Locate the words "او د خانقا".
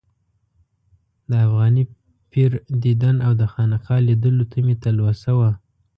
3.25-3.95